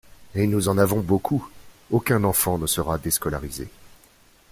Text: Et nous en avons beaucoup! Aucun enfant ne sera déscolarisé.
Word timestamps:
Et 0.33 0.47
nous 0.47 0.67
en 0.67 0.79
avons 0.79 0.99
beaucoup! 1.01 1.47
Aucun 1.91 2.23
enfant 2.23 2.57
ne 2.57 2.65
sera 2.65 2.97
déscolarisé. 2.97 3.67